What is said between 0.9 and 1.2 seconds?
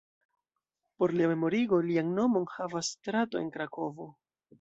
Por